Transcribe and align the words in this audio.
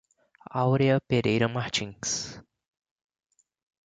Aurea 0.61 0.99
Pereira 0.99 1.47
Martins 1.47 2.39